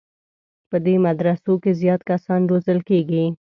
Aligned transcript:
په 0.69 0.77
دې 0.85 0.95
مدرسو 1.05 1.53
کې 1.63 1.71
زیات 1.81 2.01
کسان 2.11 2.41
روزل 2.51 2.79
کېږي. 2.89 3.23